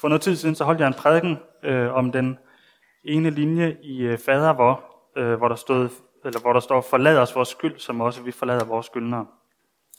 [0.00, 2.38] For noget tid siden så holdt jeg en prædiken øh, om den
[3.04, 4.84] ene linje i øh, fader, hvor,
[5.16, 5.88] øh, hvor, der stod,
[6.24, 9.26] eller hvor der står, forlad os vores skyld, som også vi forlader vores skyldnere.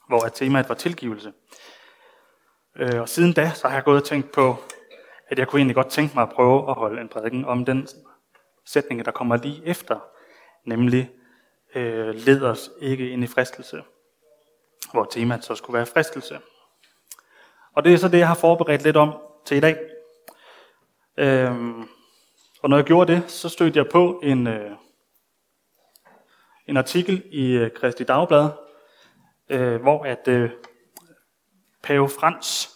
[0.07, 1.33] Hvor at temaet var tilgivelse.
[2.75, 4.55] Øh, og siden da, så har jeg gået og tænkt på,
[5.27, 7.87] at jeg kunne egentlig godt tænke mig at prøve at holde en prædiken om den
[8.65, 9.99] sætning, der kommer lige efter,
[10.65, 11.11] nemlig
[11.75, 13.83] øh, led os ikke ind i fristelse,
[14.91, 16.39] hvor temaet så skulle være fristelse.
[17.75, 19.77] Og det er så det, jeg har forberedt lidt om til i dag.
[21.17, 21.81] Øhm,
[22.61, 24.71] og når jeg gjorde det, så stødte jeg på en, øh,
[26.67, 28.49] en artikel i øh, Kristi Dagblad,
[29.49, 30.49] øh, hvor at øh,
[31.83, 32.69] Pave Frans,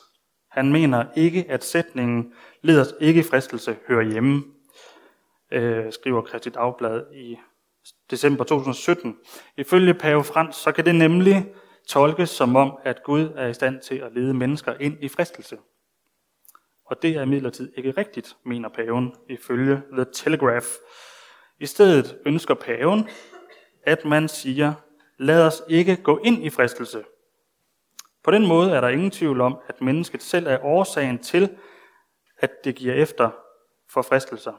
[0.50, 4.44] han mener ikke, at sætningen leder ikke i fristelse hører hjemme,
[5.52, 7.38] øh, skriver Kristi Dagblad i
[8.12, 9.18] december 2017.
[9.58, 11.54] Ifølge Pave Frans, så kan det nemlig
[11.88, 15.58] tolkes som om, at Gud er i stand til at lede mennesker ind i fristelse.
[16.86, 20.68] Og det er imidlertid ikke rigtigt, mener paven ifølge The Telegraph.
[21.60, 23.10] I stedet ønsker paven,
[23.84, 24.74] at man siger,
[25.18, 27.04] lad os ikke gå ind i fristelse.
[28.24, 31.58] På den måde er der ingen tvivl om, at mennesket selv er årsagen til,
[32.38, 33.30] at det giver efter
[33.90, 34.54] for fristelser.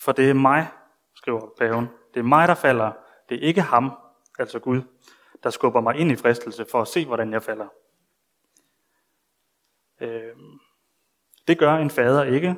[0.00, 0.68] For det er mig,
[1.14, 2.92] skriver paven, det er mig, der falder.
[3.28, 3.92] Det er ikke ham,
[4.38, 4.82] altså Gud,
[5.42, 7.68] der skubber mig ind i fristelse for at se, hvordan jeg falder.
[10.02, 10.36] Øh,
[11.48, 12.56] det gør en fader ikke,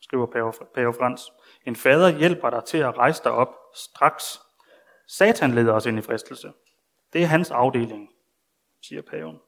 [0.00, 1.32] skriver pave, pave Frans.
[1.66, 4.40] En fader hjælper dig til at rejse dig op straks.
[5.08, 6.52] Satan leder os ind i fristelse.
[7.12, 8.08] Det er hans afdeling,
[8.82, 9.40] siger paven.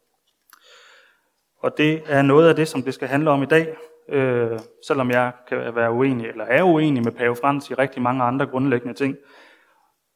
[1.58, 3.76] Og det er noget af det, som det skal handle om i dag,
[4.08, 8.24] øh, selvom jeg kan være uenig, eller er uenig med pave Frans i rigtig mange
[8.24, 9.16] andre grundlæggende ting,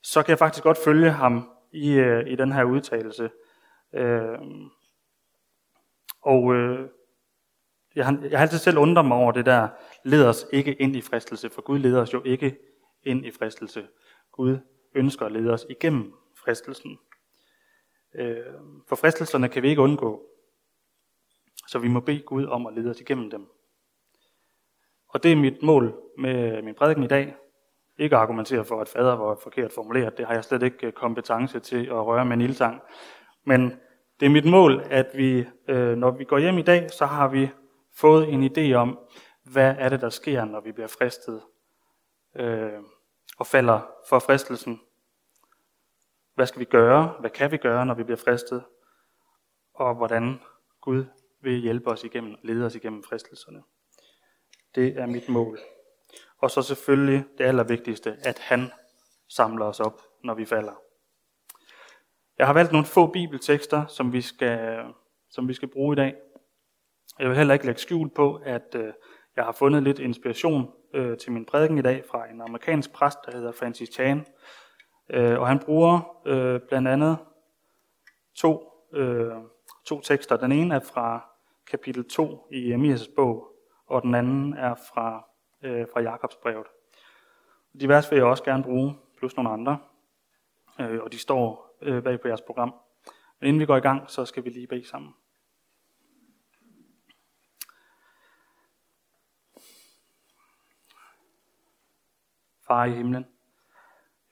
[0.03, 3.31] så kan jeg faktisk godt følge ham i, øh, i den her udtalelse.
[3.95, 4.39] Øh,
[6.23, 6.89] og øh,
[7.95, 9.69] jeg, har, jeg har altid selv undret mig over det der,
[10.05, 12.59] leder os ikke ind i fristelse, for Gud leder os jo ikke
[13.03, 13.89] ind i fristelse.
[14.33, 14.59] Gud
[14.95, 16.99] ønsker at lede os igennem fristelsen.
[18.15, 18.37] Øh,
[18.89, 20.23] for fristelserne kan vi ikke undgå,
[21.69, 23.47] så vi må bede Gud om at lede os igennem dem.
[25.09, 27.37] Og det er mit mål med min prædiken i dag.
[27.99, 30.19] Ikke at argumentere for, at fader var forkert formuleret.
[30.19, 32.81] Det har jeg slet ikke øh, kompetence til at røre med en ildtang.
[33.45, 33.81] Men
[34.23, 37.29] det er mit mål, at vi, øh, når vi går hjem i dag, så har
[37.29, 37.51] vi
[37.95, 38.99] fået en idé om,
[39.43, 41.43] hvad er det, der sker, når vi bliver fristet
[42.37, 42.81] øh,
[43.39, 44.81] og falder for fristelsen.
[46.35, 47.17] Hvad skal vi gøre?
[47.21, 48.65] Hvad kan vi gøre, når vi bliver fristet?
[49.75, 50.41] Og hvordan
[50.81, 51.05] Gud
[51.41, 53.63] vil hjælpe os igennem, lede os igennem fristelserne.
[54.75, 55.59] Det er mit mål.
[56.39, 58.71] Og så selvfølgelig det allervigtigste, at han
[59.29, 60.82] samler os op, når vi falder.
[62.43, 64.85] Jeg har valgt nogle få bibeltekster, som vi skal,
[65.31, 66.15] som vi skal bruge i dag.
[67.19, 68.93] Jeg vil heller ikke lægge skjul på, at øh,
[69.37, 73.19] jeg har fundet lidt inspiration øh, til min prædiken i dag fra en amerikansk præst,
[73.27, 74.27] der hedder Francis Chan.
[75.11, 77.19] Øh, og han bruger øh, blandt andet
[78.37, 79.33] to, øh,
[79.87, 80.37] to tekster.
[80.37, 81.25] Den ene er fra
[81.71, 83.47] kapitel 2 i Emias' bog,
[83.87, 85.25] og den anden er fra,
[85.63, 86.67] øh, fra Jakobs brevet.
[87.81, 89.79] De vers vil jeg også gerne bruge, plus nogle andre,
[90.81, 92.75] øh, og de står øh, bag på jeres program.
[93.41, 95.15] Men inden vi går i gang, så skal vi lige bede sammen.
[102.67, 103.25] Far i himlen, jeg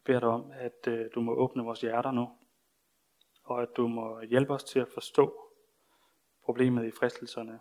[0.04, 2.38] beder dig om, at øh, du må åbne vores hjerter nu,
[3.42, 5.54] og at du må hjælpe os til at forstå
[6.44, 7.60] problemet i fristelserne,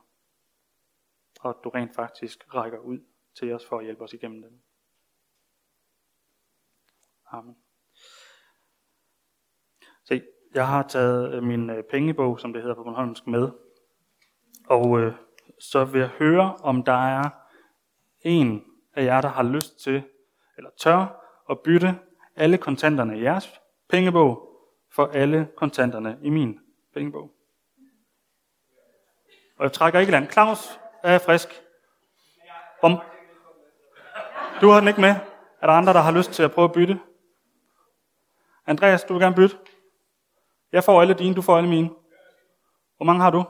[1.42, 3.00] og at du rent faktisk rækker ud
[3.34, 4.62] til os for at hjælpe os igennem dem.
[7.32, 7.58] Amen.
[10.10, 10.22] Så
[10.54, 13.50] jeg har taget øh, min øh, pengebog, som det hedder på Bornholmsk, med.
[14.70, 15.14] Og øh,
[15.60, 17.30] så vil jeg høre, om der er
[18.22, 18.64] en
[18.96, 20.04] af jer, der har lyst til,
[20.58, 22.00] eller tør, at bytte
[22.36, 24.50] alle kontanterne i jeres pengebog
[24.96, 26.60] for alle kontanterne i min
[26.94, 27.32] pengebog.
[29.58, 30.32] Og jeg trækker ikke land.
[30.32, 31.50] Claus er frisk.
[32.82, 32.98] Bom.
[34.62, 35.16] Du har den ikke med.
[35.62, 37.00] Er der andre, der har lyst til at prøve at bytte?
[38.66, 39.58] Andreas, du vil gerne bytte?
[40.72, 41.90] Jeg får alle dine, du får alle mine.
[42.98, 43.46] Hvor mange har du?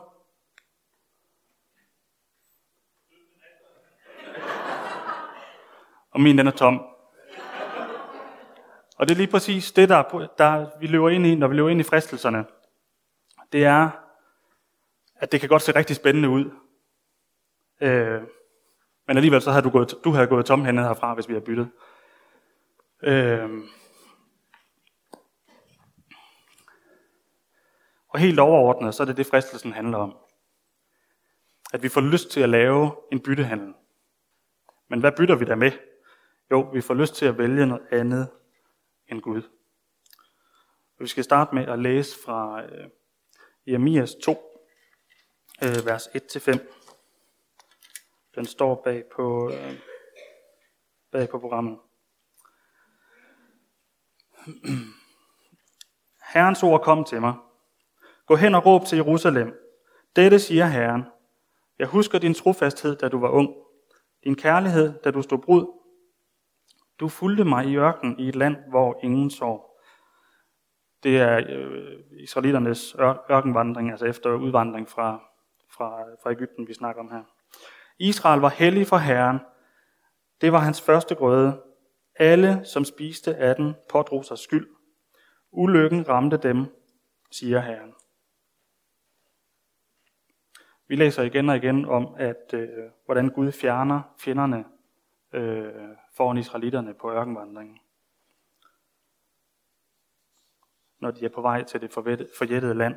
[6.12, 6.81] Og min den er tom.
[8.98, 11.69] Og det er lige præcis det, der, der vi løber ind i, når vi løber
[11.69, 12.45] ind i fristelserne.
[13.51, 13.89] Det er,
[15.15, 16.51] at det kan godt se rigtig spændende ud.
[17.81, 18.22] Øh,
[19.07, 21.69] men alligevel så har du gået, du har gået tomhændet herfra, hvis vi har byttet.
[23.04, 23.50] Øh,
[28.09, 30.17] og helt overordnet, så er det det, fristelsen handler om.
[31.73, 33.73] At vi får lyst til at lave en byttehandel.
[34.88, 35.71] Men hvad bytter vi der med?
[36.51, 38.29] Jo, vi får lyst til at vælge noget andet
[39.07, 39.41] end Gud.
[40.97, 42.89] Og vi skal starte med at læse fra øh,
[43.67, 44.62] Jeremias 2,
[45.63, 46.59] øh, vers 1-5.
[48.35, 49.79] Den står bag på, øh,
[51.12, 51.79] bag på programmet.
[56.33, 57.33] Herrens ord kom til mig.
[58.29, 59.53] Gå hen og råb til Jerusalem.
[60.15, 61.03] Dette siger Herren.
[61.79, 63.49] Jeg husker din trofasthed, da du var ung.
[64.23, 65.65] Din kærlighed, da du stod brud.
[66.99, 69.79] Du fulgte mig i ørkenen i et land, hvor ingen sov.
[71.03, 72.95] Det er øh, israeliternes
[73.31, 75.21] ørkenvandring, altså efter udvandring fra,
[75.77, 77.23] fra, fra Ægypten, vi snakker om her.
[77.99, 79.39] Israel var hellig for Herren.
[80.41, 81.61] Det var hans første grøde.
[82.15, 84.67] Alle, som spiste af den, pådrog sig skyld.
[85.51, 86.65] Ulykken ramte dem,
[87.31, 87.93] siger Herren.
[90.89, 92.69] Vi læser igen og igen om, at øh,
[93.06, 94.65] hvordan Gud fjerner fjenderne
[95.31, 95.74] øh,
[96.13, 97.80] foran israelitterne på ørkenvandringen.
[101.00, 101.94] Når de er på vej til det
[102.38, 102.95] forjættede land,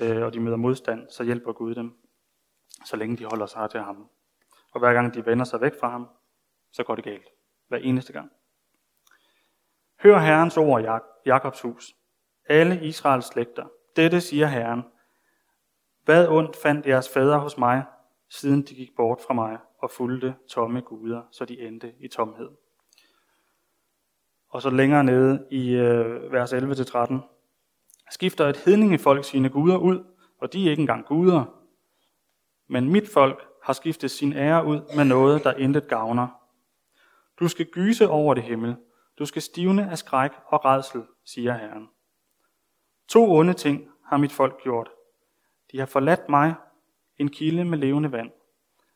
[0.00, 1.98] øh, og de møder modstand, så hjælper Gud dem,
[2.84, 4.08] så længe de holder sig til ham.
[4.72, 6.08] Og hver gang de vender sig væk fra ham,
[6.72, 7.28] så går det galt.
[7.68, 8.30] Hver eneste gang.
[10.02, 11.96] Hør Herrens ord, Jakobs hus.
[12.48, 13.66] Alle Israels slægter.
[13.96, 14.82] Dette siger Herren.
[16.04, 17.84] Hvad ondt fandt jeres fædre hos mig,
[18.28, 22.48] siden de gik bort fra mig og fulgte tomme guder, så de endte i tomhed.
[24.48, 27.14] Og så længere nede i øh, vers 11-13,
[28.10, 30.04] skifter et hedningefolk sine guder ud,
[30.40, 31.44] og de er ikke engang guder.
[32.68, 36.28] Men mit folk har skiftet sin ære ud med noget, der intet gavner.
[37.40, 38.76] Du skal gyse over det himmel.
[39.18, 41.88] Du skal stivne af skræk og redsel, siger Herren.
[43.08, 44.90] To onde ting har mit folk gjort.
[45.72, 46.54] De har forladt mig,
[47.16, 48.30] en kilde med levende vand,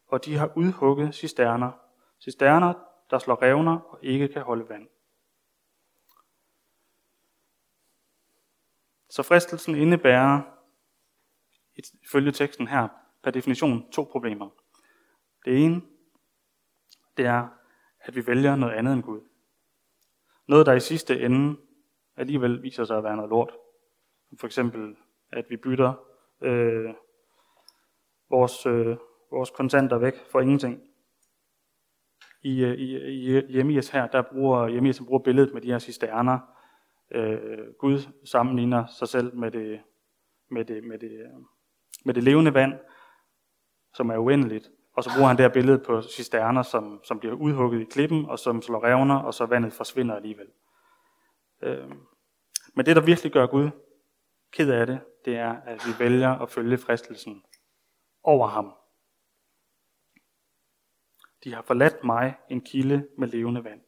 [0.06, 1.72] og de har udhugget cisterner,
[2.20, 2.74] cisterner,
[3.10, 4.88] der slår revner og ikke kan holde vand.
[9.10, 10.42] Så fristelsen indebærer,
[12.02, 12.88] ifølge teksten her,
[13.22, 14.50] per definition to problemer.
[15.44, 15.82] Det ene,
[17.16, 17.48] det er,
[18.00, 19.20] at vi vælger noget andet end Gud.
[20.46, 21.60] Noget, der i sidste ende
[22.16, 23.52] alligevel viser sig at være noget lort.
[24.40, 24.96] For eksempel,
[25.32, 25.94] at vi bytter
[26.42, 26.94] øh,
[28.30, 28.96] vores, øh,
[29.30, 30.82] vores kontanter væk for ingenting.
[32.42, 36.38] I, øh, i, i Jemias her, der bruger Jemias bruger billedet med de her cisterner.
[37.10, 39.80] Øh, Gud sammenligner sig selv med det,
[40.50, 41.10] med det, med det,
[42.04, 42.72] med det levende vand,
[43.94, 44.70] som er uendeligt.
[44.96, 48.26] Og så bruger han det her billede på cisterner, som, som bliver udhugget i klippen,
[48.26, 50.46] og som slår revner, og så vandet forsvinder alligevel.
[51.62, 51.90] Øh,
[52.74, 53.70] men det, der virkelig gør Gud
[54.52, 57.44] ked af det, det er, at vi vælger at følge fristelsen
[58.22, 58.74] over ham.
[61.44, 63.80] De har forladt mig en kilde med levende vand.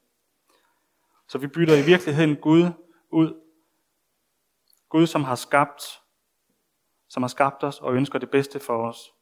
[1.29, 2.65] Så vi bytter i virkeligheden Gud
[3.11, 3.43] ud.
[4.89, 5.83] Gud, som har skabt,
[7.09, 9.15] som har skabt os og ønsker det bedste for os,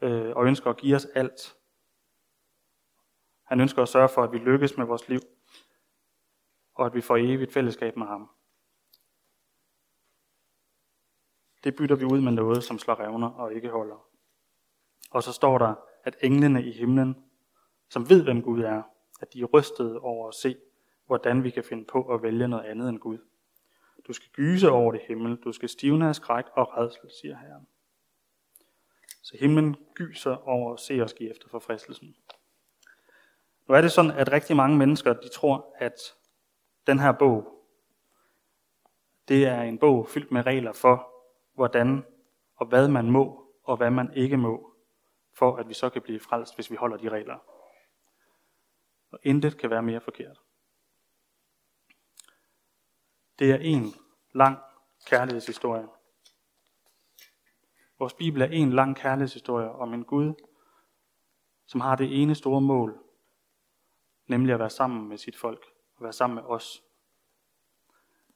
[0.00, 1.56] øh, og ønsker at give os alt.
[3.44, 5.20] Han ønsker at sørge for, at vi lykkes med vores liv,
[6.74, 8.30] og at vi får evigt fællesskab med ham.
[11.64, 14.06] Det bytter vi ud med noget, som slår revner og ikke holder.
[15.10, 15.74] Og så står der,
[16.04, 17.24] at englene i himlen,
[17.88, 18.82] som ved, hvem Gud er,
[19.20, 20.56] at de er rystede over at se,
[21.06, 23.18] hvordan vi kan finde på at vælge noget andet end Gud.
[24.06, 27.66] Du skal gyse over det himmel, du skal stivne af skræk og redsel, siger Herren.
[29.22, 32.16] Så himlen gyser over at se os give efter for fristelsen.
[33.68, 35.94] Nu er det sådan, at rigtig mange mennesker, de tror, at
[36.86, 37.64] den her bog,
[39.28, 41.10] det er en bog fyldt med regler for,
[41.54, 42.04] hvordan
[42.56, 44.74] og hvad man må og hvad man ikke må,
[45.32, 47.38] for at vi så kan blive frelst, hvis vi holder de regler.
[49.10, 50.40] Og intet kan være mere forkert.
[53.38, 53.94] Det er en
[54.32, 54.58] lang
[55.06, 55.88] kærlighedshistorie.
[57.98, 60.34] Vores Bibel er en lang kærlighedshistorie om en Gud,
[61.66, 62.98] som har det ene store mål,
[64.26, 65.66] nemlig at være sammen med sit folk,
[65.96, 66.82] og være sammen med os.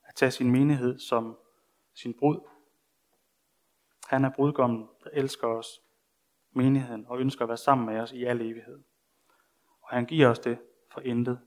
[0.02, 1.38] At tage sin menighed som
[1.94, 2.53] sin brud
[4.14, 5.80] han er brudgommen, der elsker os,
[6.52, 8.82] menigheden, og ønsker at være sammen med os i al evighed.
[9.82, 10.58] Og han giver os det
[10.92, 11.40] for intet.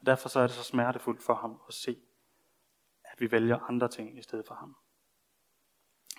[0.00, 1.96] Og derfor så er det så smertefuldt for ham at se,
[3.04, 4.76] at vi vælger andre ting i stedet for ham.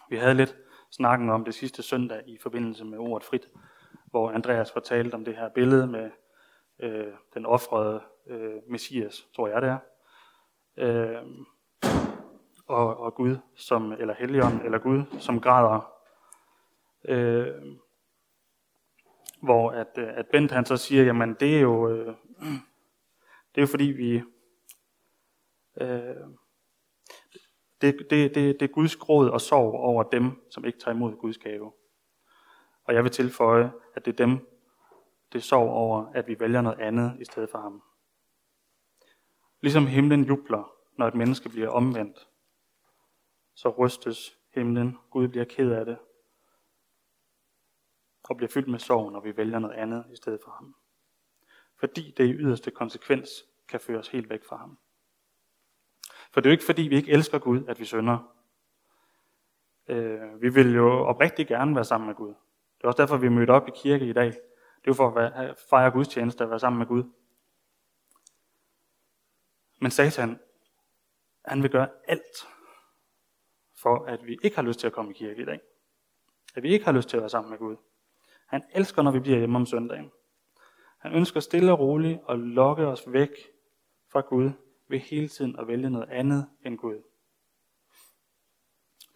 [0.09, 0.57] Vi havde lidt
[0.91, 3.49] snakken om det sidste søndag i forbindelse med ordet frit,
[4.05, 6.11] hvor Andreas fortalte om det her billede med
[6.79, 9.79] øh, den offrede øh, Messias, tror jeg det er.
[10.77, 11.23] Øh,
[12.67, 15.93] og, og Gud, som, eller Helligånden, eller Gud, som græder.
[17.05, 17.77] Øh,
[19.41, 22.07] hvor at, at Bent han så siger, jamen det er jo, øh,
[23.55, 24.23] det er jo fordi vi,
[25.81, 26.15] øh,
[27.81, 31.15] det, det, det, det er Guds gråd og sorg over dem, som ikke tager imod
[31.15, 31.73] Guds gave.
[32.83, 34.31] Og jeg vil tilføje, at det er dem,
[35.33, 37.83] det er sorg over, at vi vælger noget andet i stedet for ham.
[39.61, 42.27] Ligesom himlen jubler, når et menneske bliver omvendt,
[43.57, 44.97] så rystes himlen.
[45.09, 45.97] Gud bliver ked af det.
[48.23, 50.75] Og bliver fyldt med sorg, når vi vælger noget andet i stedet for ham.
[51.75, 53.29] Fordi det i yderste konsekvens
[53.67, 54.77] kan føre os helt væk fra ham.
[56.31, 58.35] For det er jo ikke fordi, vi ikke elsker Gud, at vi synder.
[59.87, 62.33] Øh, vi vil jo oprigtigt gerne være sammen med Gud.
[62.77, 64.27] Det er også derfor, vi mødte op i kirke i dag.
[64.27, 64.35] Det
[64.83, 67.03] er jo for at fejre Guds tjeneste at være sammen med Gud.
[69.81, 70.39] Men Satan,
[71.45, 72.47] han vil gøre alt
[73.87, 75.59] for, at vi ikke har lyst til at komme i kirke i dag.
[76.55, 77.75] At vi ikke har lyst til at være sammen med Gud.
[78.47, 80.11] Han elsker, når vi bliver hjemme om søndagen.
[80.97, 83.29] Han ønsker stille og roligt at lokke os væk
[84.11, 84.51] fra Gud
[84.87, 87.01] ved hele tiden at vælge noget andet end Gud.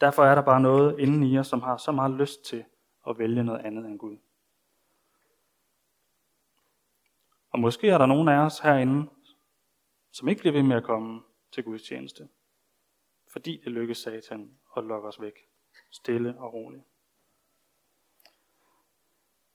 [0.01, 2.65] Derfor er der bare noget inden i os, som har så meget lyst til
[3.07, 4.17] at vælge noget andet end Gud.
[7.49, 9.09] Og måske er der nogen af os herinde,
[10.11, 12.27] som ikke bliver ved med at komme til Guds tjeneste,
[13.31, 15.33] fordi det lykkes Satan at lokke os væk,
[15.91, 16.83] stille og roligt.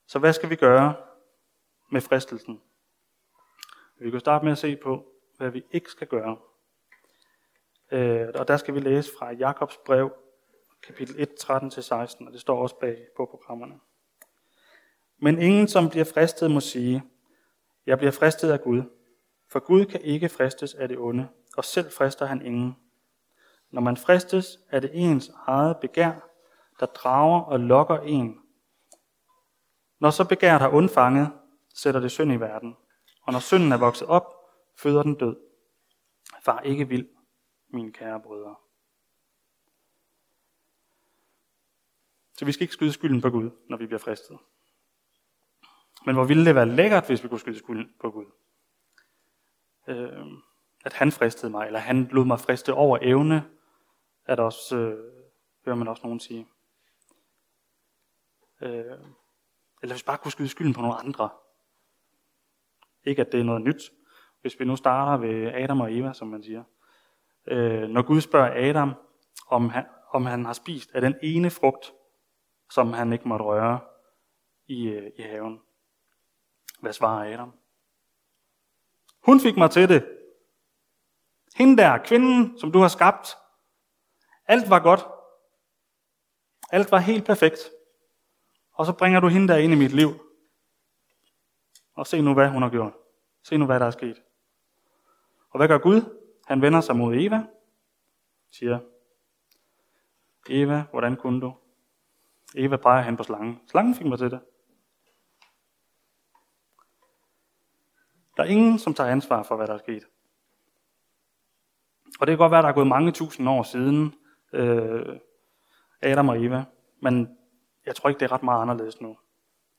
[0.06, 0.96] Så hvad skal vi gøre
[1.90, 2.62] med fristelsen?
[3.98, 6.38] Vi kan starte med at se på, hvad vi ikke skal gøre.
[7.90, 10.12] Øh, og der skal vi læse fra Jakobs brev,
[10.82, 13.80] kapitel 1, 13-16, og det står også bag på programmerne.
[15.18, 17.02] Men ingen, som bliver fristet, må sige,
[17.86, 18.82] jeg bliver fristet af Gud,
[19.48, 22.76] for Gud kan ikke fristes af det onde, og selv frister han ingen.
[23.70, 26.12] Når man fristes, er det ens eget begær,
[26.80, 28.40] der drager og lokker en.
[29.98, 31.32] Når så begæret har undfanget,
[31.74, 32.76] sætter det synd i verden.
[33.22, 34.34] Og når synden er vokset op,
[34.78, 35.36] føder den død.
[36.42, 37.08] Far ikke vild,
[37.68, 38.54] mine kære brødre.
[42.38, 44.38] Så vi skal ikke skyde skylden på Gud, når vi bliver fristet.
[46.06, 48.26] Men hvor ville det være lækkert, hvis vi kunne skyde skylden på Gud.
[49.86, 50.26] Øh,
[50.84, 53.50] at han fristede mig, eller han lod mig friste over evne,
[54.26, 55.12] at også, øh,
[55.64, 56.46] hører man også nogen sige.
[58.60, 58.98] Øh,
[59.82, 61.30] eller hvis vi bare kunne skyde skylden på nogle andre.
[63.04, 63.92] Ikke at det er noget nyt.
[64.40, 66.64] Hvis vi nu starter ved Adam og Eva, som man siger.
[67.46, 68.94] Øh, når Gud spørger Adam,
[69.48, 71.92] om han, om han har spist af den ene frugt,
[72.70, 73.80] som han ikke måtte røre
[74.66, 75.60] i, øh, i haven.
[76.80, 77.52] Hvad svarer Adam?
[79.26, 80.08] Hun fik mig til det.
[81.56, 83.36] Hende der, kvinden, som du har skabt.
[84.46, 85.06] Alt var godt.
[86.70, 87.58] Alt var helt perfekt.
[88.72, 90.10] Og så bringer du hende der ind i mit liv.
[91.94, 92.92] Og se nu, hvad hun har gjort.
[93.42, 94.22] Se nu, hvad der er sket.
[95.50, 96.22] Og hvad gør Gud?
[96.46, 97.46] Han vender sig mod Eva.
[98.50, 98.78] Siger,
[100.48, 101.54] Eva, hvordan kunne du?
[102.54, 103.60] Eva peger han på slangen.
[103.66, 104.40] Slangen fik mig til det.
[108.36, 110.04] Der er ingen, som tager ansvar for, hvad der er sket.
[112.20, 114.14] Og det kan godt være, at der er gået mange tusind år siden
[114.56, 115.18] øh,
[116.02, 116.64] Adam og Eva,
[117.02, 117.38] men
[117.86, 119.18] jeg tror ikke, det er ret meget anderledes nu.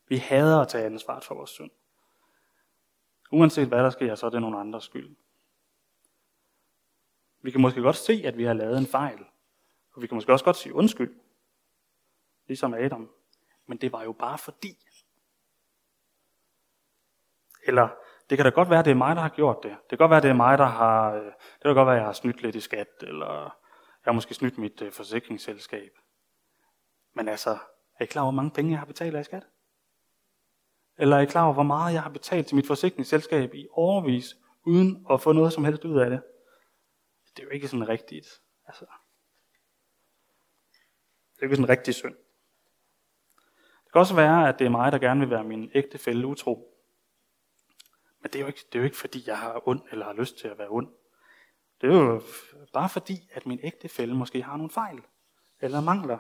[0.08, 1.72] Vi hader at tage ansvaret for vores synd.
[3.32, 5.16] Uanset hvad der sker, så er det nogle andres skyld.
[7.42, 9.20] Vi kan måske godt se, at vi har lavet en fejl.
[9.94, 11.20] Og vi kan måske også godt sige undskyld.
[12.48, 13.10] Ligesom Adam.
[13.66, 14.78] Men det var jo bare fordi.
[17.68, 17.90] Eller
[18.30, 19.72] det kan da godt være, at det er mig, der har gjort det.
[19.72, 21.14] Det kan godt være, at det er mig, der har...
[21.14, 23.58] Øh, det kan godt være, at jeg har snydt lidt i skat, eller
[24.08, 25.92] jeg har måske snydt mit øh, forsikringsselskab.
[27.14, 27.58] Men altså,
[28.00, 29.48] er I klar over, hvor mange penge jeg har betalt af i skat?
[30.98, 34.38] Eller er I klar over, hvor meget jeg har betalt til mit forsikringsselskab i overvis,
[34.66, 36.24] uden at få noget som helst ud af det?
[37.36, 38.42] Det er jo ikke sådan rigtigt.
[38.68, 38.86] Altså,
[41.36, 42.16] det er jo ikke sådan rigtig synd.
[43.84, 46.28] Det kan også være, at det er mig, der gerne vil være min ægte fælde
[46.28, 46.74] utro.
[48.20, 50.14] Men det er, jo ikke, det er jo ikke, fordi jeg har ond eller har
[50.14, 50.97] lyst til at være ond.
[51.82, 52.22] Det er jo
[52.74, 55.02] bare fordi, at min ægtefælle måske har nogle fejl
[55.62, 56.20] eller mangler.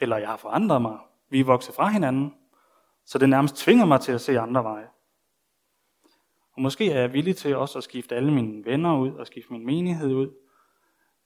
[0.00, 0.98] Eller jeg har forandret mig.
[1.28, 2.34] Vi er vokset fra hinanden.
[3.04, 4.88] Så det nærmest tvinger mig til at se andre veje.
[6.52, 9.52] Og måske er jeg villig til også at skifte alle mine venner ud, og skifte
[9.52, 10.34] min menighed ud.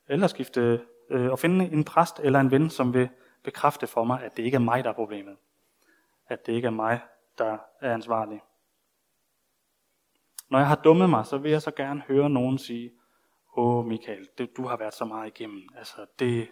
[0.09, 3.09] Eller skifte øh, og finde en præst eller en ven, som vil
[3.43, 5.37] bekræfte for mig, at det ikke er mig, der er problemet.
[6.29, 7.01] At det ikke er mig,
[7.39, 8.43] der er ansvarlig.
[10.49, 12.93] Når jeg har dummet mig, så vil jeg så gerne høre nogen sige,
[13.57, 15.69] åh Michael, det, du har været så meget igennem.
[15.77, 16.51] Altså, det,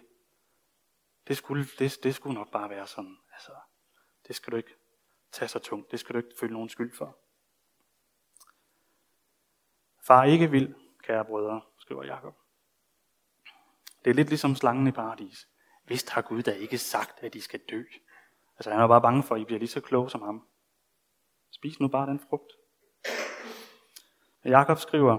[1.27, 3.17] det, skulle, det, det skulle nok bare være sådan.
[3.33, 3.51] Altså,
[4.27, 4.75] det skal du ikke.
[5.31, 5.91] tage så tungt.
[5.91, 7.17] Det skal du ikke føle nogen skyld for.
[10.03, 12.35] Far ikke vil, kære brødre, skriver Jakob.
[14.05, 15.47] Det er lidt ligesom slangen i paradis.
[15.85, 17.83] Vist har Gud da ikke sagt, at I skal dø.
[18.57, 20.47] Altså han er bare bange for, at I bliver lige så kloge som ham.
[21.51, 22.51] Spis nu bare den frugt.
[24.47, 25.17] Jakob skriver,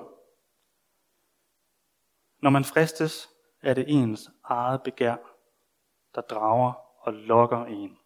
[2.43, 3.29] når man fristes,
[3.63, 5.17] er det ens eget begær,
[6.15, 6.73] der drager
[7.07, 7.99] og lokker en.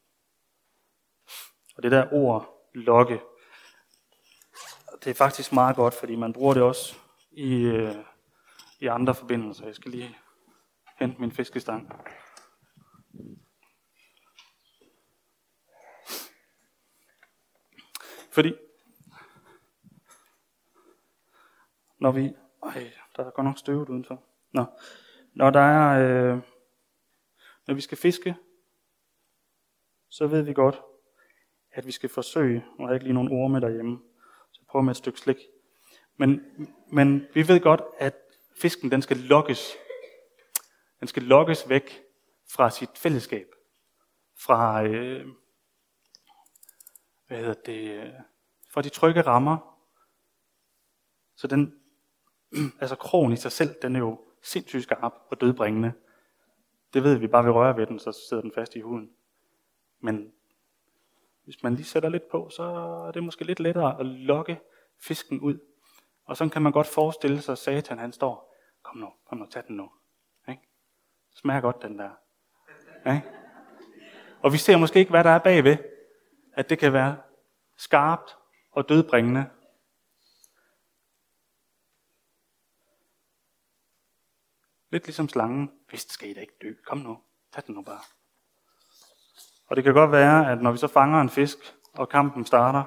[1.76, 3.20] Og det der ord, lokke,
[5.04, 6.96] det er faktisk meget godt, fordi man bruger det også
[7.30, 7.94] i, øh,
[8.80, 9.66] i andre forbindelser.
[9.66, 10.18] Jeg skal lige
[10.98, 11.92] hente min fiskestang.
[18.32, 18.54] Fordi,
[22.02, 22.34] når vi...
[22.62, 24.22] Ej, der er godt nok støvet udenfor.
[24.52, 24.64] Nå,
[25.34, 26.32] når der er...
[26.32, 26.40] Øh,
[27.66, 28.36] når vi skal fiske,
[30.08, 30.82] så ved vi godt,
[31.72, 33.98] at vi skal forsøge, og jeg har ikke lige nogen ord med derhjemme,
[34.52, 35.36] så jeg prøver med et stykke slik.
[36.16, 36.40] Men,
[36.92, 38.14] men vi ved godt, at
[38.56, 39.72] fisken den skal lokkes.
[41.00, 42.02] Den skal lokkes væk
[42.50, 43.46] fra sit fællesskab.
[44.36, 45.26] Fra, øh,
[47.26, 48.12] hvad hedder det, øh,
[48.70, 49.78] fra de trygge rammer.
[51.36, 51.81] Så den,
[52.80, 55.92] altså krogen i sig selv, den er jo sindssygt skarp og dødbringende.
[56.94, 59.10] Det ved vi bare vi rører ved den, så sidder den fast i huden.
[60.00, 60.32] Men
[61.44, 62.62] hvis man lige sætter lidt på, så
[63.08, 64.60] er det måske lidt lettere at lokke
[65.00, 65.58] fisken ud.
[66.24, 69.46] Og så kan man godt forestille sig, at Satan han står, kom nu, kom nu,
[69.46, 69.90] tag den nu.
[70.48, 70.62] Ikke?
[71.34, 72.10] Smager godt den der.
[73.06, 73.28] Ikke?
[74.42, 75.76] Og vi ser måske ikke, hvad der er bagved.
[76.54, 77.16] At det kan være
[77.76, 78.36] skarpt
[78.72, 79.46] og dødbringende.
[84.92, 85.70] Lidt ligesom slangen.
[85.90, 86.74] Vist skal I da ikke dø.
[86.86, 87.22] Kom nu,
[87.52, 88.00] tag den nu bare.
[89.66, 91.58] Og det kan godt være, at når vi så fanger en fisk,
[91.92, 92.84] og kampen starter,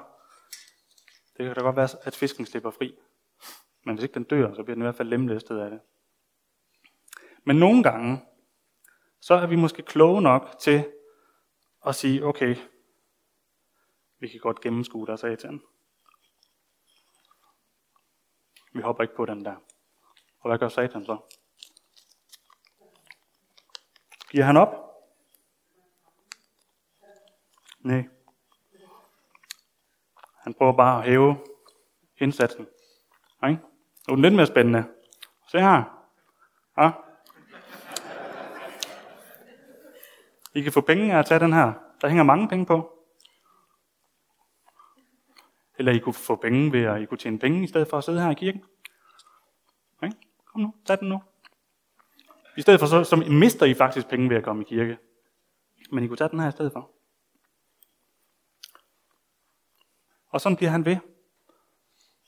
[1.36, 2.98] det kan da godt være, at fisken slipper fri.
[3.84, 5.80] Men hvis ikke den dør, så bliver den i hvert fald lemlæstet af det.
[7.44, 8.24] Men nogle gange,
[9.20, 10.92] så er vi måske kloge nok til
[11.86, 12.56] at sige, okay,
[14.18, 15.62] vi kan godt gennemskue dig, satan.
[18.72, 19.56] Vi hopper ikke på den der.
[20.40, 21.18] Og hvad gør satan så?
[24.30, 24.68] Giver han op?
[27.80, 28.08] Nej.
[30.42, 31.36] Han prøver bare at hæve
[32.18, 32.66] indsatsen.
[33.46, 33.60] Ikke?
[34.08, 34.84] Nu er den lidt mere spændende.
[35.48, 36.06] Se her.
[36.78, 36.90] Ja.
[40.54, 41.72] I kan få penge af at tage den her.
[42.00, 42.92] Der hænger mange penge på.
[45.78, 48.04] Eller I kunne få penge ved at I kunne tjene penge, i stedet for at
[48.04, 48.64] sidde her i kirken.
[49.98, 50.12] Okay?
[50.44, 51.22] Kom nu, tag den nu.
[52.56, 54.98] I stedet for så, så mister I faktisk penge ved at komme i kirke.
[55.92, 56.90] Men I kunne tage den her i stedet for.
[60.28, 60.96] Og sådan bliver han ved.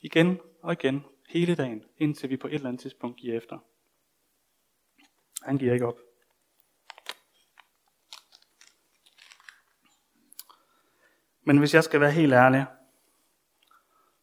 [0.01, 3.59] Igen og igen, hele dagen, indtil vi på et eller andet tidspunkt giver efter.
[5.43, 5.99] Han giver ikke op.
[11.41, 12.65] Men hvis jeg skal være helt ærlig,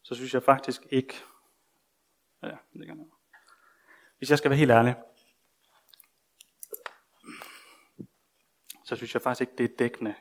[0.03, 1.13] så synes jeg faktisk ikke,
[2.43, 3.05] ja, det kan jeg.
[4.17, 4.95] Hvis jeg skal være helt ærlig,
[8.87, 10.15] så synes jeg faktisk ikke, det er dækkende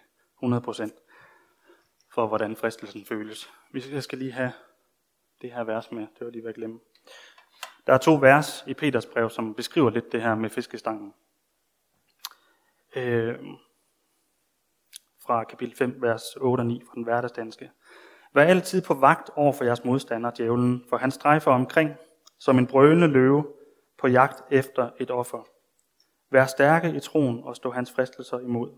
[0.45, 3.51] 100% for, hvordan fristelsen føles.
[3.71, 4.53] Hvis jeg skal lige have
[5.43, 6.81] det her vers med, det var lige ved at glemme.
[7.87, 11.15] Der er to vers i Peters brev, som beskriver lidt det her med fiskestangen.
[12.97, 13.39] Øh,
[15.27, 17.71] fra kapitel 5, vers 8 og 9 fra den hverdagsdanske.
[18.35, 21.95] Vær altid på vagt over for jeres modstander, djævlen, for han strejfer omkring
[22.39, 23.53] som en brølende løve
[23.99, 25.56] på jagt efter et offer.
[26.31, 28.73] Vær stærke i troen og stå hans fristelser imod.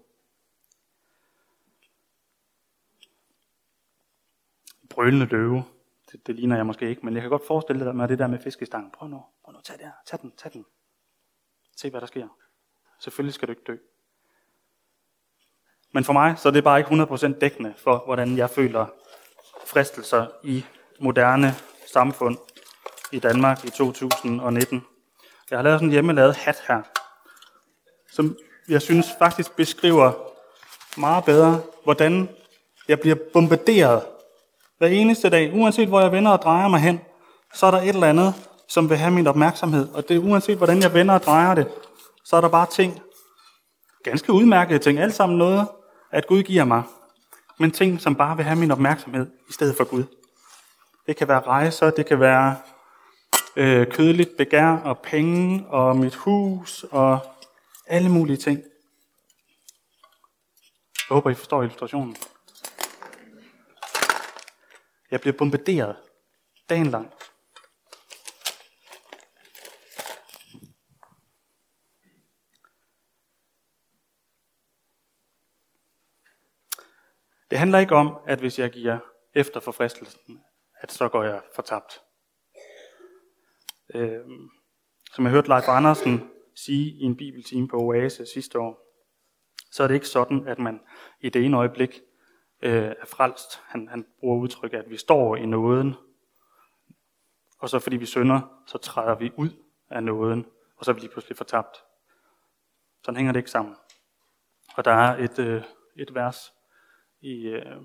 [4.90, 5.64] Brølende løve,
[6.12, 8.38] det, det ligner jeg måske ikke, men jeg kan godt forestille mig det der med
[8.38, 8.90] fiskestangen.
[8.90, 10.66] Prøv nu, prøv nu, tag der, tag den, tag den.
[11.76, 12.28] Se hvad der sker.
[13.00, 13.76] Selvfølgelig skal du ikke dø.
[15.92, 18.86] Men for mig, så er det bare ikke 100% dækkende for, hvordan jeg føler
[19.66, 20.64] fristelser i
[21.00, 21.52] moderne
[21.92, 22.38] samfund
[23.12, 24.84] i Danmark i 2019.
[25.50, 26.82] Jeg har lavet sådan en hjemmelavet hat her,
[28.18, 28.36] som
[28.68, 30.12] jeg synes faktisk beskriver
[30.96, 32.28] meget bedre, hvordan
[32.88, 34.02] jeg bliver bombarderet
[34.78, 35.54] hver eneste dag.
[35.54, 37.00] Uanset hvor jeg vender og drejer mig hen,
[37.54, 38.34] så er der et eller andet,
[38.68, 39.88] som vil have min opmærksomhed.
[39.94, 41.68] Og det uanset hvordan jeg vender og drejer det,
[42.24, 43.00] så er der bare ting,
[44.04, 45.68] ganske udmærkede ting, alt sammen noget,
[46.12, 46.82] at Gud giver mig,
[47.58, 50.04] men ting, som bare vil have min opmærksomhed i stedet for Gud.
[51.06, 52.56] Det kan være rejser, det kan være
[53.56, 57.18] øh, kødeligt begær og penge og mit hus og
[57.88, 58.58] alle mulige ting.
[61.08, 62.16] Jeg håber, I forstår illustrationen.
[65.10, 65.96] Jeg bliver bombarderet
[66.68, 67.12] dagen lang.
[77.50, 78.98] Det handler ikke om, at hvis jeg giver
[79.34, 80.44] efter for fristelsen,
[80.80, 82.00] at så går jeg fortabt.
[83.94, 84.20] Øh,
[85.12, 86.30] som jeg hørte Leif Andersen
[86.64, 88.88] sige i en bibeltime på Oase sidste år,
[89.70, 90.80] så er det ikke sådan, at man
[91.20, 92.00] i det ene øjeblik
[92.62, 93.62] øh, er frelst.
[93.64, 95.94] Han, han bruger udtrykket, at vi står i nåden,
[97.58, 99.50] og så fordi vi synder, så træder vi ud
[99.90, 101.76] af nåden, og så er vi lige pludselig fortabt.
[103.04, 103.76] Sådan hænger det ikke sammen.
[104.76, 105.62] Og der er et, øh,
[105.96, 106.52] et vers
[107.20, 107.46] i...
[107.46, 107.82] Øh,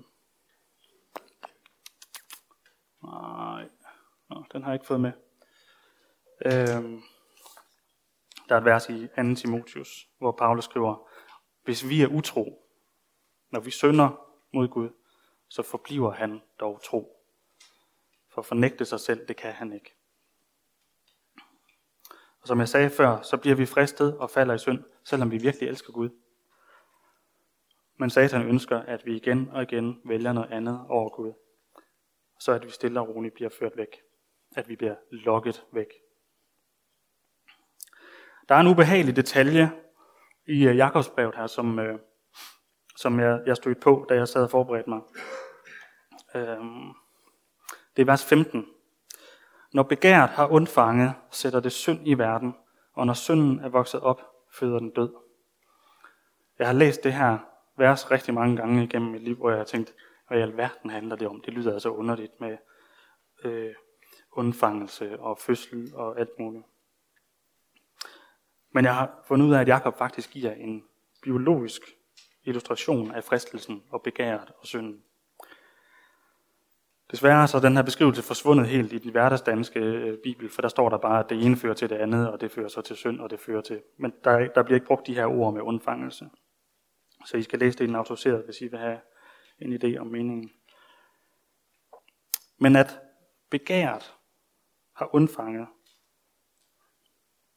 [3.02, 3.68] nej,
[4.30, 5.12] Nå, den har jeg ikke fået med.
[6.46, 7.02] Øh,
[8.48, 9.34] der er et vers i 2.
[9.34, 11.08] Timotius, hvor Paulus skriver,
[11.64, 12.68] hvis vi er utro,
[13.50, 14.88] når vi synder mod Gud,
[15.48, 17.20] så forbliver han dog tro.
[18.28, 19.94] For at fornægte sig selv, det kan han ikke.
[22.40, 25.38] Og som jeg sagde før, så bliver vi fristet og falder i synd, selvom vi
[25.38, 26.10] virkelig elsker Gud.
[27.96, 31.32] Men Satan ønsker, at vi igen og igen vælger noget andet over Gud.
[32.40, 34.02] Så at vi stille og roligt bliver ført væk.
[34.56, 35.88] At vi bliver lokket væk.
[38.48, 39.70] Der er en ubehagelig detalje
[40.46, 41.98] i øh, Jakobsbrevet her, som, øh,
[42.96, 45.00] som jeg, jeg stødte på, da jeg sad og forberedte mig.
[46.34, 46.64] Øh,
[47.96, 48.66] det er vers 15.
[49.72, 52.54] Når begæret har undfanget, sætter det synd i verden,
[52.94, 54.22] og når synden er vokset op,
[54.58, 55.12] føder den død.
[56.58, 57.38] Jeg har læst det her
[57.78, 59.94] vers rigtig mange gange igennem mit liv, hvor jeg har tænkt,
[60.28, 61.40] hvad i alverden handler det om?
[61.40, 62.56] Det lyder altså underligt med
[63.44, 63.74] øh,
[64.32, 66.64] undfangelse og fødsel og alt muligt.
[68.74, 70.84] Men jeg har fundet ud af, at Jakob faktisk giver en
[71.22, 71.82] biologisk
[72.44, 75.02] illustration af fristelsen og begæret og synden.
[77.10, 80.68] Desværre er så den her beskrivelse forsvundet helt i den hverdagsdanske øh, bibel, for der
[80.68, 82.96] står der bare, at det ene fører til det andet, og det fører så til
[82.96, 83.82] synd, og det fører til...
[83.96, 86.30] Men der, der bliver ikke brugt de her ord med undfangelse.
[87.26, 89.00] Så I skal læse det i den autoriserede, hvis I vil have
[89.58, 90.50] en idé om meningen.
[92.58, 93.00] Men at
[93.50, 94.14] begæret
[94.96, 95.66] har undfanget,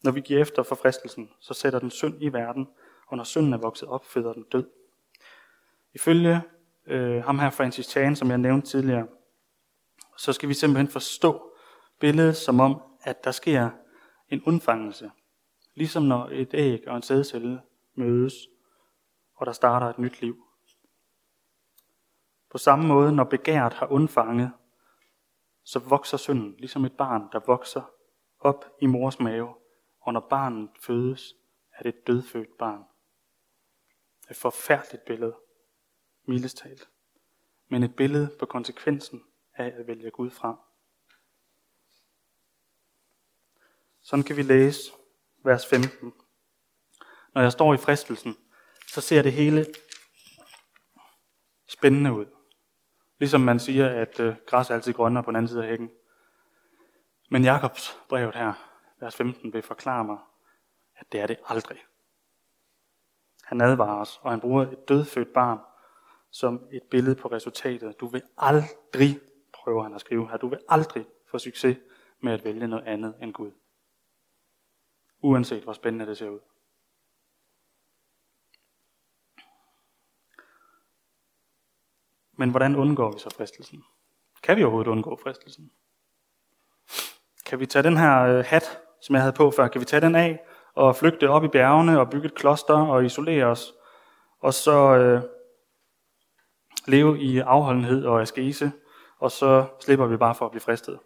[0.03, 2.67] når vi giver efter for fristelsen, så sætter den synd i verden,
[3.07, 4.69] og når synden er vokset op, føder den død.
[5.93, 6.41] Ifølge
[6.87, 9.07] øh, ham her Francis Chan, som jeg nævnte tidligere,
[10.17, 11.51] så skal vi simpelthen forstå
[11.99, 13.69] billedet som om, at der sker
[14.29, 15.11] en undfangelse.
[15.75, 17.61] Ligesom når et æg og en sædcelle
[17.95, 18.33] mødes,
[19.35, 20.43] og der starter et nyt liv.
[22.51, 24.51] På samme måde, når begæret har undfanget,
[25.63, 27.81] så vokser synden, ligesom et barn, der vokser
[28.39, 29.53] op i mors mave,
[30.07, 31.35] og når barnet fødes,
[31.71, 32.83] er det et dødfødt barn.
[34.29, 35.35] Et forfærdeligt billede,
[36.25, 36.89] mildest talt.
[37.67, 40.59] Men et billede på konsekvensen af at vælge Gud fra.
[44.01, 44.91] Sådan kan vi læse
[45.43, 46.13] vers 15.
[47.33, 48.37] Når jeg står i fristelsen,
[48.87, 49.65] så ser det hele
[51.67, 52.25] spændende ud.
[53.19, 55.91] Ligesom man siger, at øh, græs er altid grønnere på den anden side af hækken.
[57.29, 60.17] Men Jakobs brevet her, vers 15, vil forklare mig,
[60.95, 61.77] at det er det aldrig.
[63.43, 65.59] Han advarer os, og han bruger et dødfødt barn
[66.31, 67.99] som et billede på resultatet.
[67.99, 69.19] Du vil aldrig,
[69.53, 71.77] prøver han at skrive her, du vil aldrig få succes
[72.19, 73.51] med at vælge noget andet end Gud.
[75.19, 76.39] Uanset hvor spændende det ser ud.
[82.31, 83.83] Men hvordan undgår vi så fristelsen?
[84.43, 85.71] Kan vi overhovedet undgå fristelsen?
[87.45, 90.01] Kan vi tage den her øh, hat, som jeg havde på før, kan vi tage
[90.01, 90.39] den af
[90.73, 93.73] og flygte op i bjergene og bygge et kloster og isolere os,
[94.39, 95.21] og så øh,
[96.87, 98.71] leve i afholdenhed og askese,
[99.17, 100.99] og så slipper vi bare for at blive fristet.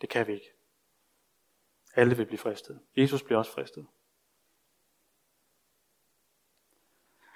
[0.00, 0.52] Det kan vi ikke.
[1.94, 2.80] Alle vil blive fristet.
[2.96, 3.86] Jesus bliver også fristet.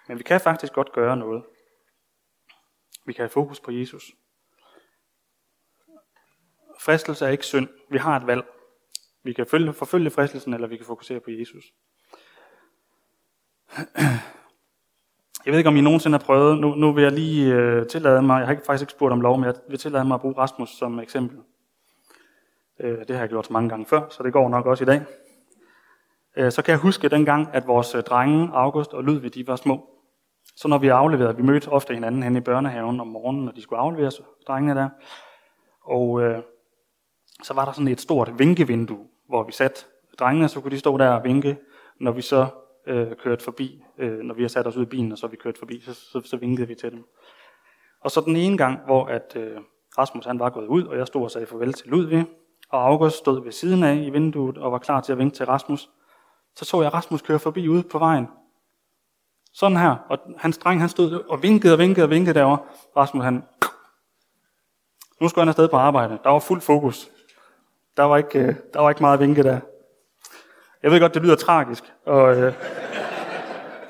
[0.09, 1.45] Men vi kan faktisk godt gøre noget.
[3.07, 4.13] Vi kan have fokus på Jesus.
[6.81, 7.69] Fristelse er ikke synd.
[7.91, 8.54] Vi har et valg.
[9.25, 11.65] Vi kan følge, forfølge fristelsen, eller vi kan fokusere på Jesus.
[15.45, 18.23] Jeg ved ikke, om I nogensinde har prøvet, nu, nu vil jeg lige øh, tillade
[18.23, 20.21] mig, jeg har ikke, faktisk ikke spurgt om lov, men jeg vil tillade mig at
[20.21, 21.39] bruge Rasmus som eksempel.
[22.81, 24.87] Øh, det har jeg gjort så mange gange før, så det går nok også i
[24.87, 25.03] dag.
[26.37, 29.57] Øh, så kan jeg huske dengang, at vores øh, drenge, August og Ludvig, de var
[29.57, 29.89] små.
[30.57, 33.63] Så når vi afleverede, vi mødte ofte hinanden hen i børnehaven om morgenen, når de
[33.63, 34.89] skulle afleveres, drengene der.
[35.83, 36.43] Og øh,
[37.43, 39.85] så var der sådan et stort vinkevindue, hvor vi satte
[40.19, 41.59] drengene, så kunne de stå der og vinke,
[42.01, 42.47] når vi så
[42.87, 45.37] øh, kørte forbi, øh, når vi har sat os ud i bilen, og så vi
[45.37, 47.05] kørt forbi, så, så, så vinkede vi til dem.
[48.01, 49.59] Og så den ene gang, hvor at, øh,
[49.99, 52.27] Rasmus han var gået ud, og jeg stod og sagde farvel til Ludvig,
[52.69, 55.47] og August stod ved siden af i vinduet og var klar til at vinke til
[55.47, 55.91] Rasmus,
[56.57, 58.29] så så jeg Rasmus køre forbi ude på vejen.
[59.53, 59.97] Sådan her.
[60.09, 62.59] Og hans dreng han stod og vinkede og vinkede og vinkede derovre.
[62.97, 63.45] Rasmus han...
[65.21, 66.19] Nu skulle han afsted på arbejde.
[66.25, 67.11] Der var fuld fokus.
[67.97, 69.61] Der var ikke, øh, der var ikke meget vinke der.
[70.83, 71.85] Jeg ved godt, det lyder tragisk.
[72.07, 72.53] Og, øh,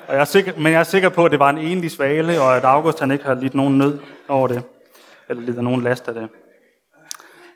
[0.07, 2.41] og jeg er sikker, men jeg er sikker på, at det var en enlig svale,
[2.41, 4.63] og at August han ikke har lidt nogen nød over det.
[5.29, 6.29] Eller lidt nogen last af det.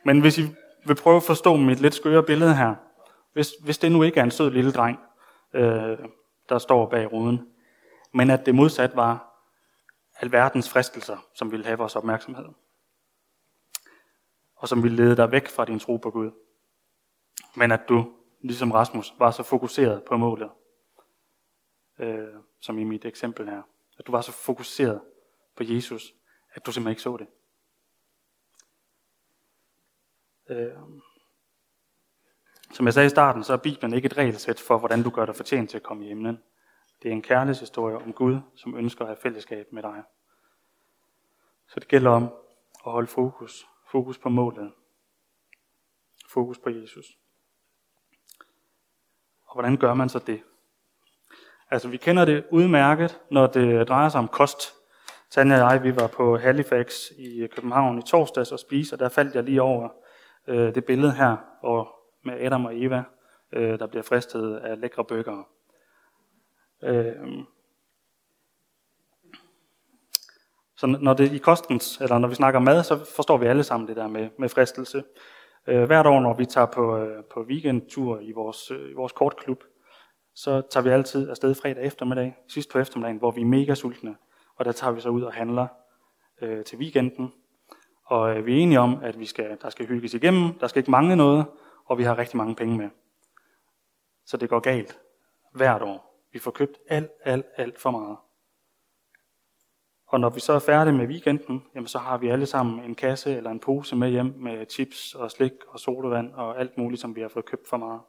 [0.06, 2.76] Men hvis I vil prøve at forstå mit lidt skøre billede her.
[3.34, 5.00] Hvis, hvis det nu ikke er en sød lille dreng,
[5.54, 5.98] øh,
[6.50, 7.42] der står bag ruden,
[8.14, 9.30] men at det modsat var
[10.22, 12.46] alverdens fristelser, som ville have vores opmærksomhed.
[14.60, 16.32] Og som vil lede dig væk fra din tro på Gud.
[17.56, 20.50] Men at du, ligesom Rasmus, var så fokuseret på målet,
[22.00, 23.62] øh, som i mit eksempel her.
[23.98, 25.02] At du var så fokuseret
[25.56, 26.14] på Jesus,
[26.54, 27.28] at du simpelthen ikke så det.
[30.50, 30.78] Øh,
[32.72, 35.26] som jeg sagde i starten, så er Bibelen ikke et regelsæt for, hvordan du gør
[35.26, 36.44] dig fortjent til at komme i himlen.
[37.04, 40.04] Det er en kærlighedshistorie om Gud, som ønsker at have fællesskab med dig.
[41.68, 42.24] Så det gælder om
[42.86, 43.69] at holde fokus.
[43.92, 44.72] Fokus på målet.
[46.30, 47.06] Fokus på Jesus.
[49.46, 50.42] Og hvordan gør man så det?
[51.72, 54.74] Altså, vi kender det udmærket, når det drejer sig om kost.
[55.30, 59.10] Tanja og jeg, vi var på Halifax i København i torsdags og spise, og der
[59.10, 59.90] faldt jeg lige over
[60.48, 61.88] øh, det billede her, og
[62.24, 63.04] med Adam og Eva,
[63.52, 65.44] øh, der bliver fristet af lækre bøger.
[66.84, 67.16] Øh,
[70.80, 73.88] så når det i kostens, eller når vi snakker mad, så forstår vi alle sammen
[73.88, 75.04] det der med, med fristelse.
[75.68, 79.12] Øh, hvert år, når vi tager på, øh, på weekendtur i vores, øh, i vores
[79.12, 79.64] kortklub,
[80.36, 84.16] så tager vi altid afsted fredag eftermiddag, sidst på eftermiddagen, hvor vi er mega sultne.
[84.56, 85.68] Og der tager vi så ud og handler
[86.42, 87.34] øh, til weekenden.
[88.06, 90.80] Og øh, vi er enige om, at vi skal, der skal hygges igennem, der skal
[90.80, 91.46] ikke mangle noget,
[91.86, 92.90] og vi har rigtig mange penge med.
[94.26, 95.00] Så det går galt
[95.54, 96.26] hvert år.
[96.34, 98.18] Vi får købt alt, alt, alt for meget.
[100.10, 102.96] Og når vi så er færdige med weekenden, jamen så har vi alle sammen en
[102.96, 107.02] kasse eller en pose med hjem med chips og slik og sodavand og alt muligt,
[107.02, 108.02] som vi har fået købt for meget.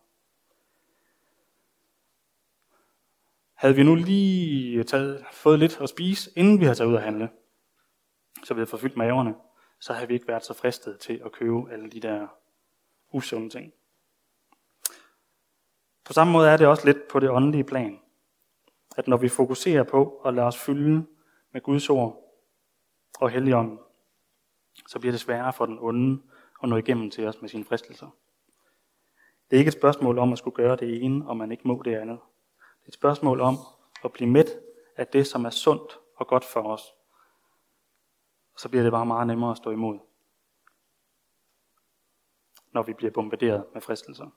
[3.55, 7.03] Havde vi nu lige taget, fået lidt at spise, inden vi har taget ud at
[7.03, 7.29] handle,
[8.45, 9.35] så vi havde fået fyldt maverne,
[9.81, 12.27] så havde vi ikke været så fristet til at købe alle de der
[13.13, 13.73] usunde ting.
[16.05, 18.01] På samme måde er det også lidt på det åndelige plan.
[18.97, 21.07] At når vi fokuserer på at lade os fylde
[21.53, 22.35] med Guds ord
[23.21, 23.79] og Helligånden,
[24.89, 26.23] så bliver det sværere for den onde
[26.63, 28.11] at nå igennem til os med sine fristelser.
[29.51, 31.83] Det er ikke et spørgsmål om at skulle gøre det ene, og man ikke må
[31.85, 32.19] det andet.
[32.59, 33.57] Det er et spørgsmål om
[34.05, 34.45] at blive med
[34.97, 36.95] af det, som er sundt og godt for os.
[38.57, 39.99] Så bliver det bare meget nemmere at stå imod,
[42.73, 44.31] når vi bliver bombarderet med fristelser.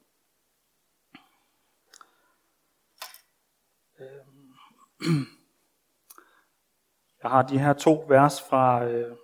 [7.24, 9.16] Jeg har de her to vers fra, øh,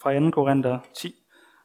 [0.00, 0.30] fra 2.
[0.30, 1.14] Korinther 10,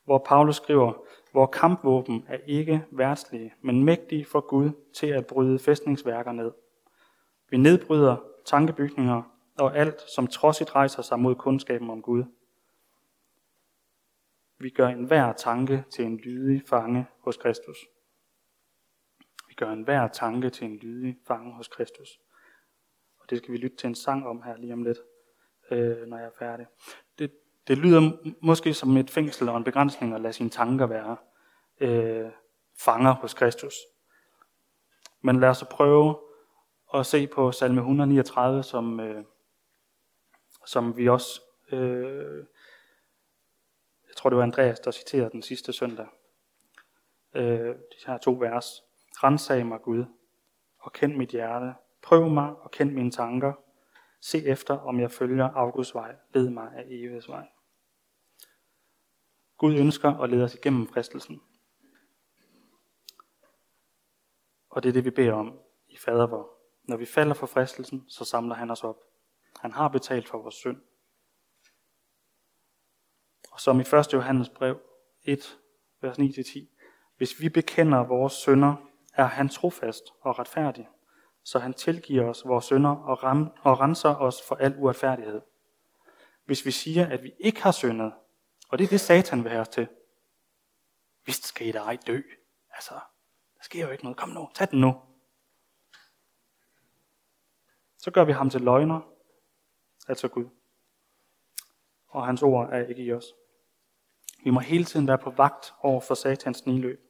[0.04, 0.94] hvor Paulus skriver,
[1.32, 6.52] hvor kampvåben er ikke værtslige, men mægtige for Gud til at bryde fæstningsværker ned.
[7.50, 9.22] Vi nedbryder tankebygninger
[9.60, 12.24] og alt, som trodsigt rejser sig mod kundskaben om Gud.
[14.58, 17.78] Vi gør enhver tanke til en lydig fange hos Kristus.
[19.48, 22.20] Vi gør enhver tanke til en lydig fange hos Kristus.
[23.20, 24.98] Og det skal vi lytte til en sang om her lige om lidt
[25.72, 26.66] øh, når jeg er færdig.
[27.20, 27.32] Det,
[27.68, 31.18] det lyder måske som et fængsel og en begrænsning at lade sine tanker være
[31.80, 32.32] øh,
[32.80, 33.76] fanger hos Kristus.
[35.22, 36.20] Men lad os prøve
[36.94, 39.24] at se på salme 139, som, øh,
[40.66, 42.46] som vi også, øh,
[44.08, 46.08] jeg tror det var Andreas, der citerede den sidste søndag.
[47.34, 48.84] Øh, de her to vers.
[49.24, 50.06] Rensag mig Gud,
[50.80, 51.74] og kend mit hjerte.
[52.02, 53.54] Prøv mig og kend mine tanker
[54.22, 56.16] Se efter, om jeg følger Augusts vej.
[56.34, 57.48] Led mig af Eves vej.
[59.58, 61.42] Gud ønsker at lede os igennem fristelsen.
[64.70, 66.52] Og det er det, vi beder om i fadervor.
[66.84, 68.98] Når vi falder for fristelsen, så samler han os op.
[69.60, 70.82] Han har betalt for vores synd.
[73.52, 74.14] Og som i 1.
[74.14, 74.80] Johannes brev
[75.24, 75.60] 1,
[76.02, 76.60] vers 9-10.
[77.18, 78.76] Hvis vi bekender vores synder,
[79.14, 80.88] er han trofast og retfærdig,
[81.46, 85.42] så han tilgiver os vores synder og, ram, og renser os for al uretfærdighed.
[86.46, 88.14] Hvis vi siger, at vi ikke har syndet,
[88.70, 89.88] og det er det, Satan vil have os til.
[91.24, 92.22] Hvis skal I da ej dø.
[92.74, 92.94] Altså,
[93.58, 94.18] der sker jo ikke noget.
[94.18, 95.02] Kom nu, tag den nu.
[97.98, 99.02] Så gør vi ham til løgner,
[100.08, 100.50] altså Gud.
[102.08, 103.26] og hans ord er ikke i os.
[104.44, 107.02] Vi må hele tiden være på vagt over for satans niløb.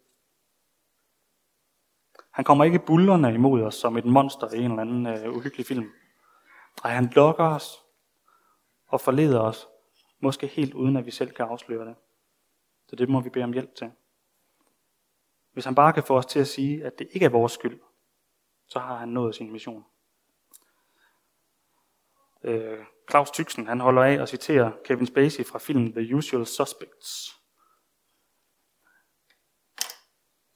[2.36, 5.66] Han kommer ikke bullerne imod os som et monster i en eller anden uh, uhyggelig
[5.66, 5.92] film.
[6.84, 7.84] Nej, han lokker os
[8.88, 9.68] og forleder os,
[10.20, 11.96] måske helt uden at vi selv kan afsløre det.
[12.88, 13.92] Så det må vi bede om hjælp til.
[15.54, 17.80] Hvis han bare kan få os til at sige, at det ikke er vores skyld,
[18.68, 19.86] så har han nået sin mission.
[22.44, 27.36] Øh, Claus Tyksen, han holder af at citere Kevin Spacey fra filmen The Usual Suspects.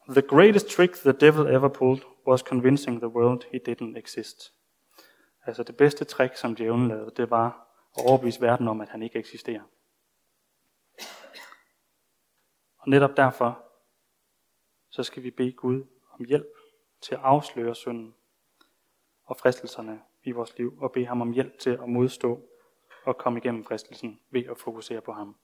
[0.09, 4.53] The greatest trick the devil ever pulled was convincing the world he didn't exist.
[5.45, 7.67] Altså det bedste trick, som djævlen lavede, det var
[7.97, 9.61] at overbevise verden om, at han ikke eksisterer.
[12.77, 13.63] Og netop derfor,
[14.89, 16.53] så skal vi bede Gud om hjælp
[17.01, 18.15] til at afsløre synden
[19.23, 22.49] og fristelserne i vores liv, og bede ham om hjælp til at modstå
[23.05, 25.35] og komme igennem fristelsen ved at fokusere på ham.